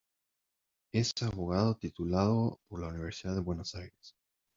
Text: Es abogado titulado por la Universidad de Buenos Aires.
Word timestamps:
Es 0.91 1.13
abogado 1.21 1.75
titulado 1.77 2.59
por 2.67 2.79
la 2.81 2.87
Universidad 2.87 3.35
de 3.35 3.41
Buenos 3.41 3.75
Aires. 3.75 4.15